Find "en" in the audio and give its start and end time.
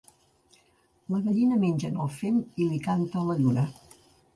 1.93-2.03